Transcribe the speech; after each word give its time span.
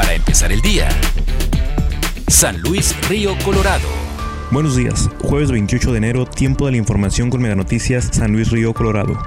Para 0.00 0.14
empezar 0.14 0.50
el 0.50 0.62
día. 0.62 0.88
San 2.26 2.58
Luis 2.62 2.96
Río 3.10 3.36
Colorado. 3.44 3.86
Buenos 4.50 4.74
días, 4.74 5.10
jueves 5.20 5.50
28 5.50 5.92
de 5.92 5.98
enero, 5.98 6.24
tiempo 6.24 6.64
de 6.64 6.72
la 6.72 6.78
información 6.78 7.28
con 7.28 7.42
Mega 7.42 7.54
Noticias 7.54 8.08
San 8.10 8.32
Luis 8.32 8.50
Río 8.50 8.72
Colorado. 8.72 9.18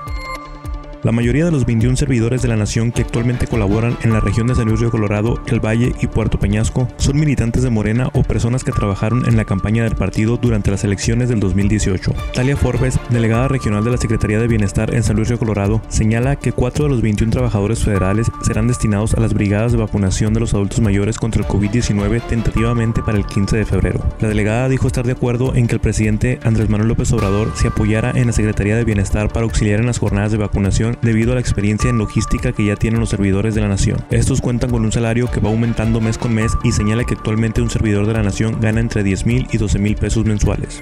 La 1.04 1.12
mayoría 1.12 1.44
de 1.44 1.52
los 1.52 1.66
21 1.66 1.98
servidores 1.98 2.42
de 2.42 2.48
la 2.48 2.56
nación 2.56 2.94
que 2.94 3.02
actualmente 3.02 3.46
colaboran 3.46 3.98
en 4.04 4.14
la 4.14 4.22
región 4.22 4.48
de 4.48 4.56
San 4.56 4.70
Luis 4.70 4.80
Río 4.80 4.90
Colorado, 4.90 5.38
El 5.48 5.60
Valle 5.60 5.94
y 6.02 6.08
Puerto 6.08 6.40
Peñasco 6.40 6.88
son 6.96 7.20
militantes 7.20 7.62
de 7.62 7.70
Morena 7.70 8.10
o 8.14 8.24
personas 8.24 8.64
que 8.64 8.72
trabajaron 8.72 9.28
en 9.28 9.36
la 9.36 9.44
campaña 9.44 9.84
del 9.84 9.98
partido 9.98 10.38
durante 10.38 10.72
las 10.72 10.86
elecciones 10.86 11.28
del 11.28 11.42
2018. 11.42 12.14
Talia 12.34 12.56
Forbes, 12.56 12.98
delegada 13.10 13.50
regional 13.50 13.84
de 13.84 13.92
la 13.92 13.98
Secretaría 13.98 14.40
de 14.40 14.48
Bienestar 14.48 14.96
en 14.96 15.04
San 15.04 15.18
Luis 15.18 15.28
Río 15.28 15.40
Colorado, 15.40 15.82
señala 15.90 16.38
que 16.38 16.54
cuatro 16.54 16.86
de 16.86 16.92
los 16.92 17.02
21 17.02 17.34
trabajadores 17.34 17.84
federales 17.84 18.32
serán 18.42 18.70
destinados 18.70 19.14
a 19.14 19.20
las 19.20 19.34
brigadas 19.34 19.74
de 19.74 19.80
vacunación 19.80 20.34
de 20.34 20.40
los 20.40 20.54
adultos 20.54 20.80
mayores 20.80 21.18
contra 21.18 21.42
el 21.42 21.48
COVID-19 21.50 22.22
tentativamente 22.28 23.04
para 23.04 23.18
el 23.18 23.26
15 23.26 23.58
de 23.58 23.66
febrero. 23.66 24.00
La 24.22 24.30
delegada 24.30 24.70
dijo 24.70 24.88
estar 24.88 25.06
de 25.06 25.12
acuerdo 25.12 25.54
en 25.54 25.68
que 25.68 25.76
el 25.76 25.82
presidente 25.82 26.40
Andrés 26.44 26.70
Manuel 26.70 26.88
López 26.88 27.12
Obrador 27.12 27.52
se 27.56 27.68
apoyara 27.68 28.12
en 28.16 28.28
la 28.28 28.34
Secretaría 28.34 28.78
de 28.78 28.86
Bienestar 28.86 29.28
para 29.28 29.44
auxiliar 29.44 29.82
en 29.82 29.88
las 29.88 30.00
jornadas 30.00 30.32
de 30.32 30.38
vacunación 30.38 30.93
debido 31.02 31.32
a 31.32 31.36
la 31.36 31.42
experiencia 31.42 31.90
en 31.90 31.98
logística 31.98 32.52
que 32.52 32.66
ya 32.66 32.76
tienen 32.76 33.00
los 33.00 33.10
servidores 33.10 33.56
de 33.56 33.62
la 33.62 33.68
nación. 33.68 34.04
Estos 34.10 34.42
cuentan 34.42 34.72
con 34.72 34.84
un 34.84 34.92
salario 34.92 35.30
que 35.30 35.40
va 35.40 35.50
aumentando 35.50 36.02
mes 36.02 36.18
con 36.18 36.34
mes 36.34 36.54
y 36.64 36.72
señala 36.72 37.04
que 37.04 37.16
actualmente 37.16 37.62
un 37.62 37.70
servidor 37.70 38.06
de 38.06 38.14
la 38.14 38.24
nación 38.24 38.60
gana 38.62 38.80
entre 38.80 39.04
10 39.04 39.26
mil 39.26 39.48
y 39.52 39.58
12 39.58 39.80
mil 39.80 39.96
pesos 39.96 40.26
mensuales. 40.26 40.82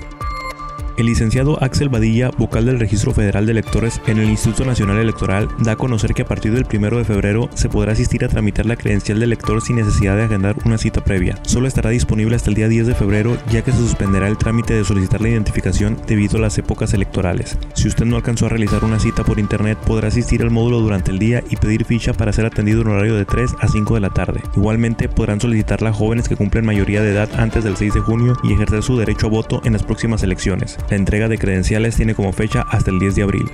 El 1.01 1.07
licenciado 1.07 1.57
Axel 1.63 1.89
Badilla, 1.89 2.29
vocal 2.29 2.67
del 2.67 2.79
Registro 2.79 3.11
Federal 3.11 3.47
de 3.47 3.53
Electores 3.53 3.99
en 4.05 4.19
el 4.19 4.29
Instituto 4.29 4.65
Nacional 4.65 4.99
Electoral, 4.99 5.47
da 5.57 5.71
a 5.71 5.75
conocer 5.75 6.13
que 6.13 6.21
a 6.21 6.27
partir 6.27 6.53
del 6.53 6.67
1 6.71 6.97
de 6.99 7.05
febrero 7.05 7.49
se 7.55 7.69
podrá 7.69 7.93
asistir 7.93 8.23
a 8.23 8.27
tramitar 8.27 8.67
la 8.67 8.75
credencial 8.75 9.17
de 9.17 9.25
elector 9.25 9.63
sin 9.63 9.77
necesidad 9.77 10.15
de 10.15 10.25
agendar 10.25 10.57
una 10.63 10.77
cita 10.77 11.03
previa. 11.03 11.39
Solo 11.41 11.67
estará 11.67 11.89
disponible 11.89 12.35
hasta 12.35 12.51
el 12.51 12.55
día 12.55 12.67
10 12.67 12.85
de 12.85 12.93
febrero, 12.93 13.35
ya 13.49 13.63
que 13.63 13.71
se 13.71 13.79
suspenderá 13.79 14.27
el 14.27 14.37
trámite 14.37 14.75
de 14.75 14.83
solicitar 14.83 15.21
la 15.21 15.29
identificación 15.29 15.97
debido 16.05 16.37
a 16.37 16.41
las 16.41 16.59
épocas 16.59 16.93
electorales. 16.93 17.57
Si 17.73 17.87
usted 17.87 18.05
no 18.05 18.15
alcanzó 18.15 18.45
a 18.45 18.49
realizar 18.49 18.85
una 18.85 18.99
cita 18.99 19.23
por 19.23 19.39
internet, 19.39 19.79
podrá 19.83 20.09
asistir 20.09 20.43
al 20.43 20.51
módulo 20.51 20.81
durante 20.81 21.09
el 21.09 21.17
día 21.17 21.43
y 21.49 21.55
pedir 21.55 21.83
ficha 21.83 22.13
para 22.13 22.31
ser 22.31 22.45
atendido 22.45 22.83
en 22.83 22.89
horario 22.89 23.15
de 23.15 23.25
3 23.25 23.55
a 23.59 23.67
5 23.67 23.95
de 23.95 24.01
la 24.01 24.11
tarde. 24.11 24.41
Igualmente, 24.55 25.09
podrán 25.09 25.41
solicitarla 25.41 25.93
jóvenes 25.93 26.29
que 26.29 26.35
cumplen 26.35 26.63
mayoría 26.63 27.01
de 27.01 27.13
edad 27.13 27.29
antes 27.39 27.63
del 27.63 27.75
6 27.75 27.95
de 27.95 28.01
junio 28.01 28.37
y 28.43 28.53
ejercer 28.53 28.83
su 28.83 28.99
derecho 28.99 29.25
a 29.25 29.31
voto 29.31 29.63
en 29.65 29.73
las 29.73 29.81
próximas 29.81 30.21
elecciones. 30.21 30.77
La 30.91 30.97
entrega 30.97 31.29
de 31.29 31.37
credenciales 31.37 31.95
tiene 31.95 32.15
como 32.15 32.33
fecha 32.33 32.65
hasta 32.69 32.91
el 32.91 32.99
10 32.99 33.15
de 33.15 33.23
abril. 33.23 33.49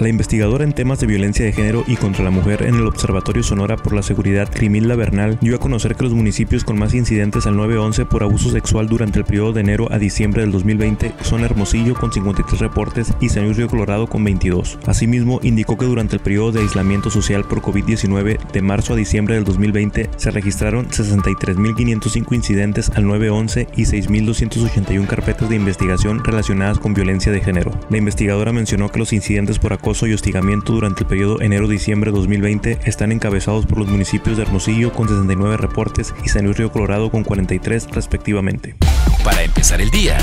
La 0.00 0.08
investigadora 0.08 0.64
en 0.64 0.72
temas 0.72 0.98
de 0.98 1.06
violencia 1.06 1.44
de 1.44 1.52
género 1.52 1.84
y 1.86 1.96
contra 1.96 2.24
la 2.24 2.30
mujer 2.30 2.62
en 2.62 2.76
el 2.76 2.86
Observatorio 2.86 3.42
Sonora 3.42 3.76
por 3.76 3.92
la 3.92 4.02
Seguridad, 4.02 4.48
Crimilda 4.50 4.96
Bernal, 4.96 5.36
dio 5.42 5.54
a 5.54 5.60
conocer 5.60 5.94
que 5.94 6.04
los 6.04 6.14
municipios 6.14 6.64
con 6.64 6.78
más 6.78 6.94
incidentes 6.94 7.46
al 7.46 7.54
911 7.58 8.06
por 8.06 8.22
abuso 8.22 8.50
sexual 8.50 8.88
durante 8.88 9.18
el 9.18 9.26
periodo 9.26 9.52
de 9.52 9.60
enero 9.60 9.88
a 9.92 9.98
diciembre 9.98 10.40
del 10.40 10.52
2020 10.52 11.12
son 11.20 11.44
Hermosillo 11.44 11.94
con 11.94 12.14
53 12.14 12.60
reportes 12.60 13.12
y 13.20 13.28
San 13.28 13.44
Luis 13.44 13.58
Río 13.58 13.68
Colorado 13.68 14.06
con 14.06 14.24
22. 14.24 14.78
Asimismo, 14.86 15.38
indicó 15.42 15.76
que 15.76 15.84
durante 15.84 16.16
el 16.16 16.22
periodo 16.22 16.52
de 16.52 16.60
aislamiento 16.60 17.10
social 17.10 17.44
por 17.44 17.60
COVID-19 17.60 18.38
de 18.52 18.62
marzo 18.62 18.94
a 18.94 18.96
diciembre 18.96 19.34
del 19.34 19.44
2020 19.44 20.08
se 20.16 20.30
registraron 20.30 20.88
63.505 20.88 22.34
incidentes 22.34 22.90
al 22.94 23.06
911 23.06 23.68
y 23.76 23.82
6.281 23.82 25.06
carpetas 25.06 25.50
de 25.50 25.56
investigación 25.56 26.24
relacionadas 26.24 26.78
con 26.78 26.94
violencia 26.94 27.30
de 27.30 27.42
género. 27.42 27.78
La 27.90 27.98
investigadora 27.98 28.50
mencionó 28.50 28.88
que 28.88 28.98
los 28.98 29.12
incidentes 29.12 29.58
por 29.58 29.74
acoso 29.90 30.06
y 30.06 30.12
hostigamiento 30.12 30.72
durante 30.72 31.02
el 31.02 31.08
periodo 31.08 31.40
enero-diciembre 31.40 32.12
2020 32.12 32.78
están 32.84 33.10
encabezados 33.10 33.66
por 33.66 33.78
los 33.78 33.88
municipios 33.88 34.36
de 34.36 34.44
Hermosillo 34.44 34.92
con 34.92 35.08
69 35.08 35.56
reportes 35.56 36.14
y 36.24 36.28
San 36.28 36.44
Luis 36.44 36.58
Río 36.58 36.70
Colorado 36.70 37.10
con 37.10 37.24
43 37.24 37.88
respectivamente. 37.90 38.76
Para 39.24 39.42
empezar 39.42 39.80
el 39.80 39.90
día, 39.90 40.16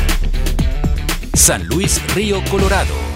San 1.33 1.67
Luis 1.67 2.01
Río 2.15 2.41
Colorado. 2.49 3.06